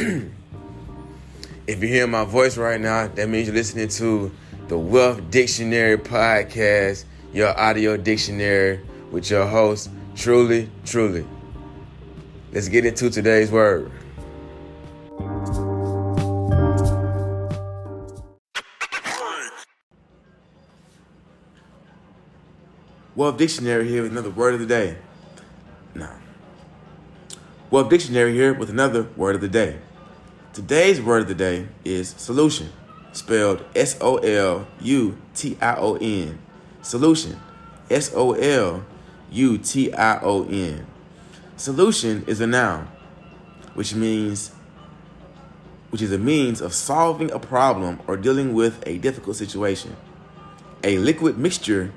If 0.00 1.80
you're 1.80 1.88
hearing 1.88 2.10
my 2.10 2.24
voice 2.24 2.56
right 2.56 2.80
now, 2.80 3.08
that 3.08 3.28
means 3.28 3.46
you're 3.46 3.54
listening 3.54 3.88
to 3.88 4.32
the 4.68 4.78
Wealth 4.78 5.30
Dictionary 5.30 5.98
podcast, 5.98 7.04
your 7.34 7.58
audio 7.58 7.98
dictionary 7.98 8.80
with 9.10 9.30
your 9.30 9.46
host, 9.46 9.90
Truly, 10.16 10.70
Truly. 10.86 11.26
Let's 12.50 12.68
get 12.68 12.86
into 12.86 13.10
today's 13.10 13.52
word. 13.52 13.90
Wealth 23.14 23.36
Dictionary 23.36 23.86
here 23.86 24.02
with 24.02 24.12
another 24.12 24.30
word 24.30 24.54
of 24.54 24.60
the 24.60 24.66
day. 24.66 24.96
Now, 25.94 26.16
Wealth 27.70 27.90
Dictionary 27.90 28.32
here 28.32 28.54
with 28.54 28.70
another 28.70 29.02
word 29.14 29.34
of 29.34 29.42
the 29.42 29.48
day. 29.48 29.78
Today's 30.52 31.00
word 31.00 31.22
of 31.22 31.28
the 31.28 31.34
day 31.36 31.68
is 31.84 32.08
solution, 32.08 32.70
spelled 33.12 33.64
S 33.76 33.96
O 34.00 34.16
L 34.16 34.66
U 34.80 35.16
T 35.32 35.56
I 35.62 35.76
O 35.76 35.94
N. 35.94 36.40
Solution, 36.82 37.38
S 37.88 38.12
O 38.16 38.32
L 38.32 38.84
U 39.30 39.58
T 39.58 39.92
I 39.92 40.20
O 40.20 40.42
N. 40.48 40.84
Solution 41.56 42.24
is 42.26 42.40
a 42.40 42.48
noun, 42.48 42.88
which 43.74 43.94
means 43.94 44.50
which 45.90 46.02
is 46.02 46.10
a 46.10 46.18
means 46.18 46.60
of 46.60 46.74
solving 46.74 47.30
a 47.30 47.38
problem 47.38 48.00
or 48.08 48.16
dealing 48.16 48.52
with 48.52 48.82
a 48.88 48.98
difficult 48.98 49.36
situation. 49.36 49.96
A 50.82 50.98
liquid 50.98 51.38
mixture 51.38 51.92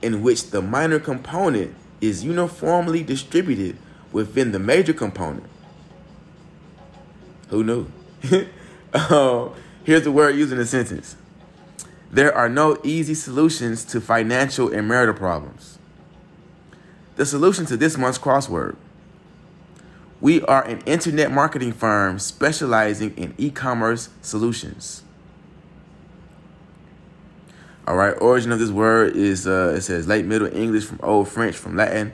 in 0.00 0.22
which 0.22 0.48
the 0.48 0.62
minor 0.62 0.98
component 0.98 1.74
is 2.00 2.24
uniformly 2.24 3.02
distributed 3.02 3.76
within 4.12 4.52
the 4.52 4.58
major 4.58 4.94
component. 4.94 5.44
Who 7.48 7.64
knew? 7.64 7.86
uh, 8.92 9.48
here's 9.84 10.04
the 10.04 10.12
word 10.12 10.36
used 10.36 10.52
in 10.52 10.58
a 10.58 10.66
sentence. 10.66 11.16
There 12.10 12.34
are 12.34 12.48
no 12.48 12.78
easy 12.82 13.14
solutions 13.14 13.84
to 13.86 14.00
financial 14.00 14.72
and 14.72 14.88
marital 14.88 15.14
problems. 15.14 15.78
The 17.16 17.26
solution 17.26 17.66
to 17.66 17.76
this 17.76 17.98
month's 17.98 18.18
crossword. 18.18 18.76
We 20.20 20.42
are 20.42 20.64
an 20.64 20.80
internet 20.80 21.30
marketing 21.30 21.72
firm 21.72 22.18
specializing 22.18 23.16
in 23.16 23.34
e 23.38 23.50
commerce 23.50 24.08
solutions. 24.20 25.02
All 27.86 27.96
right, 27.96 28.12
origin 28.20 28.52
of 28.52 28.58
this 28.58 28.70
word 28.70 29.16
is 29.16 29.46
uh, 29.46 29.74
it 29.76 29.82
says 29.82 30.06
late 30.06 30.24
Middle 30.24 30.54
English 30.54 30.84
from 30.84 31.00
Old 31.02 31.28
French 31.28 31.56
from 31.56 31.76
Latin, 31.76 32.12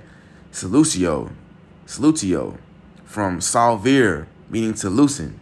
salutio, 0.53 1.33
salutio, 1.87 2.59
from 3.05 3.41
salvere, 3.41 4.29
meaning 4.55 4.72
to 4.72 4.88
loosen. 4.88 5.41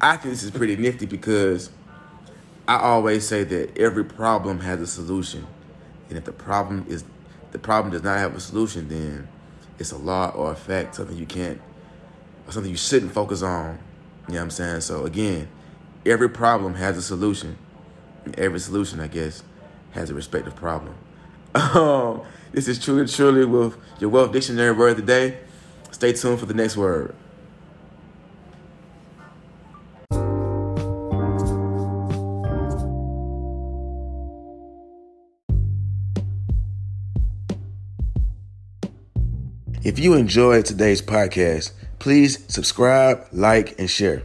I 0.00 0.16
think 0.16 0.32
this 0.32 0.42
is 0.42 0.50
pretty 0.50 0.74
nifty 0.74 1.04
because 1.04 1.68
I 2.66 2.78
always 2.78 3.28
say 3.28 3.44
that 3.44 3.76
every 3.76 4.06
problem 4.06 4.60
has 4.60 4.80
a 4.80 4.86
solution, 4.86 5.46
and 6.08 6.16
if 6.16 6.24
the 6.24 6.32
problem 6.32 6.86
is 6.88 7.04
the 7.52 7.58
problem 7.58 7.92
does 7.92 8.02
not 8.02 8.16
have 8.16 8.34
a 8.34 8.40
solution, 8.40 8.88
then 8.88 9.28
it's 9.78 9.92
a 9.92 9.98
law 9.98 10.30
or 10.30 10.52
a 10.52 10.54
fact, 10.54 10.94
something 10.94 11.14
you 11.14 11.26
can't, 11.26 11.60
or 12.46 12.52
something 12.52 12.70
you 12.70 12.76
shouldn't 12.78 13.12
focus 13.12 13.42
on. 13.42 13.78
You 14.28 14.34
know 14.34 14.38
what 14.38 14.44
I'm 14.44 14.50
saying? 14.50 14.80
So 14.80 15.04
again, 15.04 15.46
every 16.06 16.30
problem 16.30 16.76
has 16.76 16.96
a 16.96 17.02
solution. 17.02 17.58
Every 18.38 18.60
solution, 18.60 18.98
I 18.98 19.08
guess, 19.08 19.42
has 19.90 20.08
a 20.08 20.14
respective 20.14 20.56
problem. 20.56 20.94
Um, 21.54 22.22
this 22.50 22.66
is 22.66 22.82
truly, 22.82 23.06
truly 23.06 23.44
with 23.44 23.76
your 24.00 24.10
Wealth 24.10 24.32
Dictionary 24.32 24.72
word 24.72 24.92
of 24.92 24.96
the 24.96 25.02
day. 25.02 25.38
Stay 25.92 26.12
tuned 26.12 26.40
for 26.40 26.46
the 26.46 26.54
next 26.54 26.76
word. 26.76 27.14
If 39.84 39.98
you 39.98 40.14
enjoyed 40.14 40.64
today's 40.64 41.02
podcast, 41.02 41.72
please 41.98 42.42
subscribe, 42.48 43.26
like, 43.32 43.78
and 43.78 43.90
share. 43.90 44.22